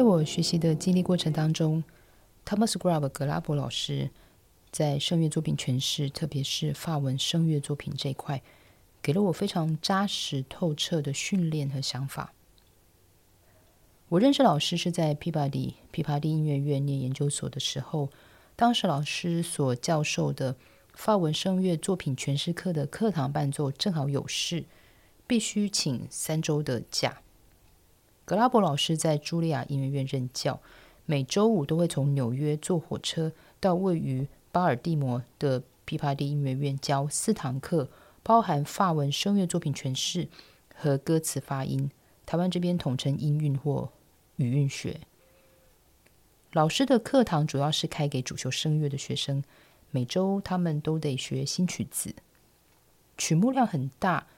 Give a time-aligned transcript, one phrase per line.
[0.00, 1.84] 在我学习的经历过程当中
[2.46, 4.08] ，Thomas Grab 格拉伯老师
[4.70, 8.40] 在声乐作品诠释，特别是法文声乐作品这一块，
[9.02, 12.32] 给了我非常扎实透彻的训练和想法。
[14.08, 18.08] 我认识老师是在琵琶底琵琶底音乐院念研究所的时候，
[18.56, 20.56] 当时老师所教授的
[20.94, 24.64] 法文声乐作品诠释课的课堂伴奏正好有事，
[25.26, 27.20] 必须请三周的假。
[28.30, 30.60] 格拉伯老师在茱莉亚音乐院任教，
[31.04, 37.88] 每周五都会从纽约坐火车到位于巴尔的摩的琵琶地音乐院教四堂课，
[38.22, 40.28] 包含法文声乐作品诠释
[40.76, 41.90] 和歌词发音。
[42.24, 43.90] 台湾这边统称音韵或
[44.36, 45.00] 语韵学。
[46.52, 49.42] 老师的课堂主要是开给主修声乐的学生，
[49.90, 52.14] 每周他们都得学新曲子，
[53.18, 54.28] 曲目量很大，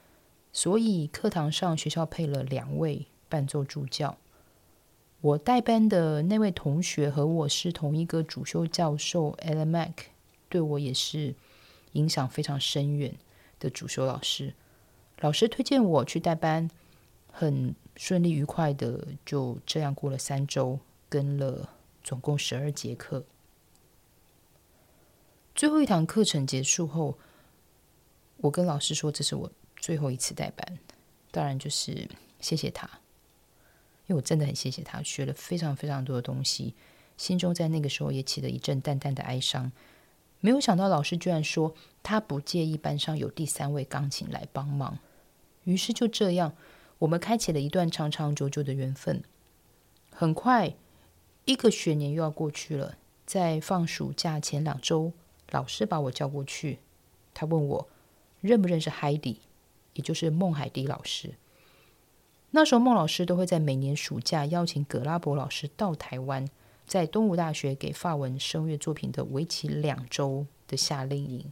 [0.51, 3.09] 所以课堂上学校配了两位。
[3.33, 4.19] 伴奏助教，
[5.23, 9.93] 我带班的那位同学和我是同一个主修教授，Alan Mac，
[10.51, 11.35] 对我也是
[11.93, 13.17] 影响非常深远
[13.59, 14.53] 的主修老师。
[15.21, 16.69] 老师推荐我去带班，
[17.33, 21.71] 很顺利愉快的就这样过了三周，跟了
[22.05, 23.25] 总共十二节课。
[25.55, 27.17] 最后一堂课程结束后，
[28.37, 30.79] 我跟老师说这是我最后一次带班，
[31.31, 32.07] 当然就是
[32.39, 33.02] 谢谢他。
[34.07, 36.75] 因为我真的很谢谢他，学了非常非常多的东西，
[37.17, 39.71] 心中在那个时候也起了一阵淡淡的哀伤。
[40.41, 41.73] 没有想到老师居然说
[42.03, 44.99] 他不介意班上有第三位钢琴来帮忙，
[45.65, 46.55] 于是就这样，
[46.99, 49.23] 我们开启了一段长长久久的缘分。
[50.11, 50.75] 很快，
[51.45, 55.13] 一个学年又要过去了，在放暑假前两周，
[55.51, 56.81] 老师把我叫过去，
[57.33, 57.89] 他问我
[58.41, 59.43] 认不认识海底，
[59.95, 61.35] 也就是孟海迪老师。
[62.55, 66.47] 那时候，孟老师都会在每年暑假邀请葛拉伯老师到台湾，
[66.87, 71.51] 在东吴大学给法文声乐作品的为期两周的夏令营。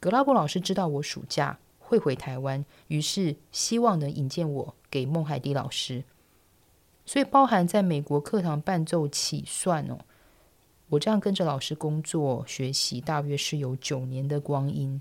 [0.00, 6.02] 葛拉伯老师知道我暑假会回台湾，于是希望能引荐我给孟海迪老师。
[7.04, 10.00] 所以，包含在美国课堂伴奏起算哦，
[10.88, 15.00] 我这样跟着老师工作学习，大约是有九年的光阴。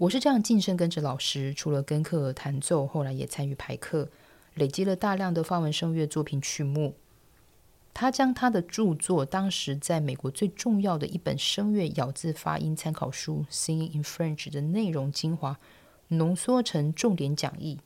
[0.00, 4.08] 我是这样晋升跟着老师，除了跟课弹奏，后来也参与排课，
[4.54, 6.94] 累积了大量的法文声乐作品曲目。
[7.92, 15.58] 他将他的著作，当时在美国最重要的一本声乐咬字发音参考书《Singing in French》的内容精华，
[16.08, 17.78] 浓缩成重点讲义。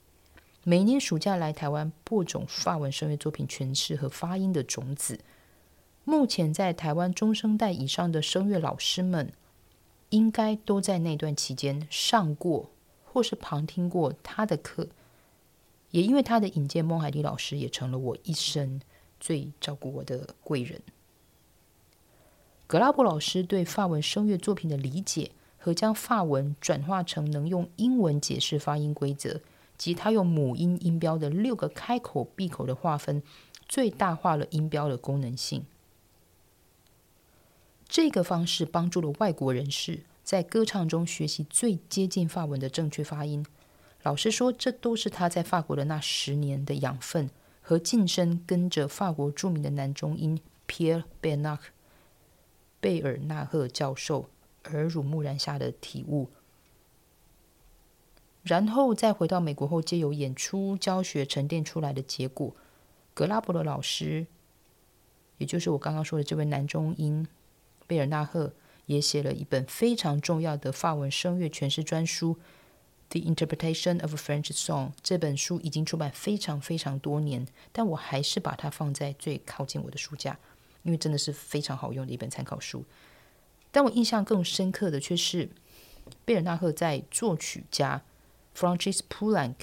[0.63, 5.19] 每年暑假来台湾播种法文声乐作品诠释和发音的种子。
[6.05, 9.33] 目前在台湾中生代以上的声乐老师们。
[10.15, 12.71] 应该都在那段期间上过
[13.05, 14.87] 或是旁听过他的课，
[15.91, 18.81] 也因为他的引荐，孟海迪老师也成了我一生
[19.19, 20.81] 最照顾我的贵人。
[22.69, 29.41] 格拉伯老师对法文声乐作品的理解和将法文转化成能用英文解释发音规则，
[29.77, 33.21] 及他用母音音标的六个开口闭口的划分，
[33.69, 35.65] 最大化了音标的功能性。
[37.95, 43.47] 这个方式帮助了外国人士在歌唱中学习最接近法文的正确发音。
[44.03, 47.31] 老实说，这都是他在法国的那十年的养分
[47.63, 51.61] 和晋升，跟着法国著名的男中音 Pierre Bernard
[52.81, 54.29] 贝尔纳赫教授
[54.65, 56.31] 耳濡目染下的体悟。
[58.43, 62.57] 然后再回到美国后，借由演出教学沉淀出来的结果。
[63.15, 64.27] 格拉伯的老师，
[65.39, 67.29] 也就是我刚刚说的这位男中音。
[67.95, 68.53] 贝尔纳赫
[68.87, 72.35] 也写了一本非常重要的法文声乐诠释专书
[73.09, 74.89] 《The Interpretation of a French Song》。
[75.01, 80.37] 这本书已经出版非常非常多年，但我还是把它放在最靠近我的书架，
[80.83, 82.85] 因为真的是非常好用的一本参考书。
[83.71, 85.49] 但我印象更深刻的却是
[86.25, 88.03] 贝尔纳赫在作曲家
[88.57, 89.55] Francis Poulenc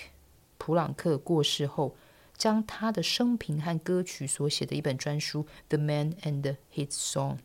[0.58, 1.98] 普朗克过世后，
[2.38, 7.38] 将他的生平和歌曲所写的一本专书《The Man and His Songs》。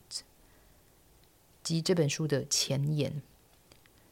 [1.66, 3.20] 及这本书的前言，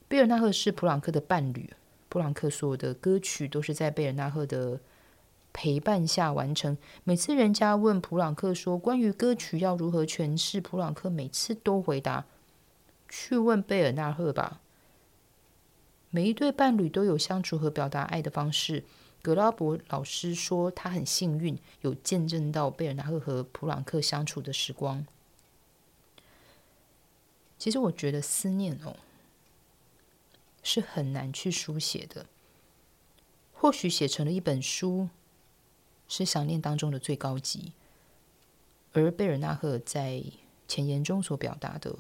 [0.09, 1.71] 贝尔纳赫是普朗克的伴侣。
[2.09, 4.81] 普朗克所有的歌曲都是在贝尔纳赫的
[5.53, 6.77] 陪伴下完成。
[7.05, 12.25] 每次人家问普朗克说关于歌曲要如何诠释，普朗克每次都回答
[13.09, 14.61] ：“去问贝尔纳赫吧。”
[16.11, 18.83] 每一对伴侣都有相处和表达爱的方式。
[19.23, 25.07] 格拉伯老师说，他很幸运有见证到贝尔纳赫和普朗克相处的时光。
[27.65, 28.95] 其实我觉得思念哦，
[30.63, 32.27] 是很难去书写的。
[33.55, 35.09] 或许写成了一本书，
[36.07, 37.73] 是想念当中的最高级。
[38.93, 40.23] 而贝尔纳赫在
[40.69, 41.97] 前言中所表达的，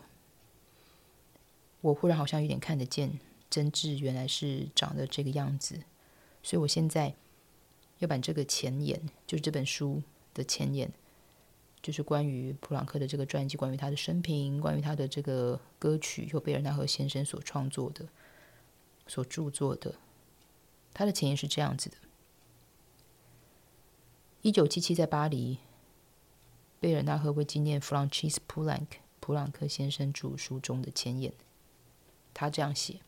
[1.80, 5.80] 我忽然好像有点看得见，真挚原来是长得这个样子。
[6.42, 7.14] 所以我现在
[8.00, 10.02] 要把这个前言，就是这本书
[10.34, 10.92] 的前言。
[11.84, 18.08] 就是关于普朗克的这个传记，关于他的生平，关于他的这个歌曲，由贝尔纳赫先生所创作的、
[19.06, 19.94] 所著作的。
[20.94, 21.96] 他的前言是这样子的：
[24.40, 25.58] 一九七七在巴黎，
[26.80, 28.86] 贝尔纳赫为纪念 Francis Poulenc
[29.20, 31.34] 普朗克先生著书中的前言，
[32.32, 33.00] 他这样写：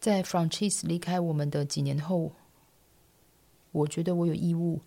[0.00, 2.32] 在 Francis 离开我们的几年后，
[3.70, 4.80] 我觉得我有义务。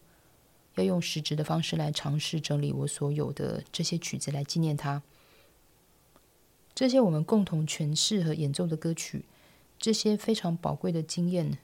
[0.75, 5.01] 要用实质的方式来尝试整理我所有的这些曲子，来纪念他。
[6.73, 9.23] 这些我们共同诠释和演奏的歌曲，
[9.79, 11.57] 这些非常宝贵的经验，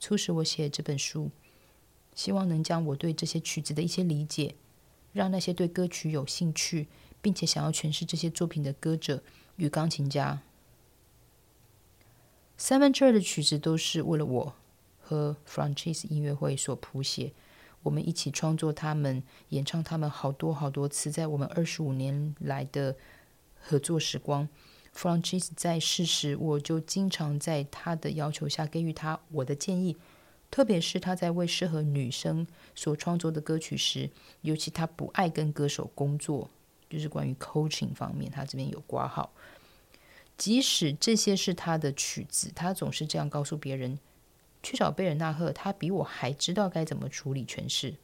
[0.00, 1.30] 促使我写这本书。
[2.14, 4.54] 希望能将我对这些曲子的一些理解，
[5.12, 6.88] 让那些对歌曲有兴趣，
[7.20, 9.22] 并且想要诠释这些作品的歌者
[9.56, 10.42] 与钢琴家。
[12.56, 14.54] 三分之二的曲子都是为了我
[14.98, 17.32] 和 Francis 音乐会所谱写。
[17.86, 22.96] 我们一起创作，他们演唱，他们好多好多次，在我们二十五年来的
[23.60, 24.48] 合作时光
[24.92, 29.96] ，Francis 在世时，我就经常在他的要求下给予他我的建议，
[30.50, 36.50] 特别是他在为适合女生所创作的歌曲时，尤其他不爱跟歌手工作，
[36.90, 39.32] 就是关于 coaching 方面，他这边有挂号。
[40.36, 43.96] 即使这些是他的曲子，他总是这样告诉别人。
[44.66, 47.94] 去找贝尔纳赫，他比我还知道该怎么处理诠释。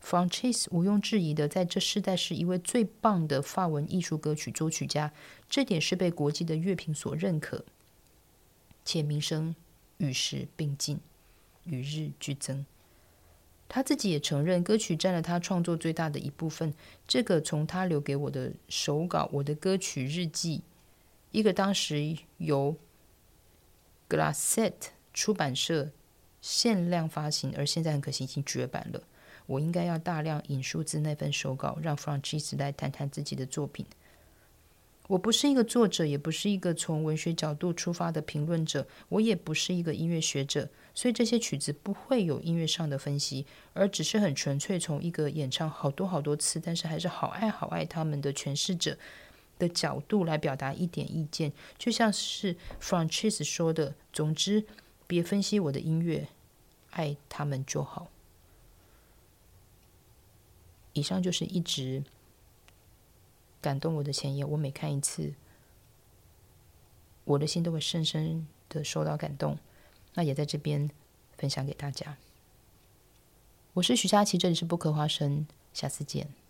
[0.00, 5.12] Francis 毋庸置疑的，在这世代是一位最棒的法文艺术歌曲作曲家，
[5.48, 7.64] 这点是被国际的乐评所认可，
[8.84, 9.56] 且名声
[9.96, 11.00] 与时并进，
[11.64, 12.64] 与日俱增。
[13.68, 16.72] 他自己也承认，歌曲占了他创作最大的一部分。
[17.08, 20.62] 这个从他留给我的手稿，我的歌曲日记，
[21.32, 22.76] 一个当时由
[24.08, 24.90] Glassette。
[25.12, 25.90] 出版社
[26.40, 29.02] 限量发行，而现在很可惜已经绝版了。
[29.46, 33.84] 我应该要大量引述自那份手稿，让 Francis 来谈谈自己的作品。
[35.08, 48.96] 我不是一个作者，也不是一个从文学角度出发的评论者，我也不是一个音乐学者，所以这些曲子不会有音乐上的分析，而只是很纯粹从一个演唱好多好多次，但是还是好爱好爱他们的诠释者
[49.58, 51.52] 的角度来表达一点意见。
[51.76, 54.64] 就像是 Francis 说的，总之。
[55.12, 56.26] 别分析我的音乐，
[56.92, 58.08] 爱他们就好。
[60.94, 62.02] 以上就是一直
[63.60, 64.48] 感动我的前言。
[64.48, 65.34] 我每看一次，
[67.24, 69.58] 我的心都会深深的受到感动。
[70.14, 70.90] 那也在这边
[71.36, 72.16] 分享给大家。
[73.74, 76.41] 我是徐佳琪，这里是不可花生，下次见。